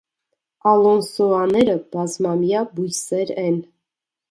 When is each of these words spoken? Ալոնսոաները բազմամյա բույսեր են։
Ալոնսոաները 0.71 1.77
բազմամյա 1.97 2.65
բույսեր 2.75 3.37
են։ 3.47 3.63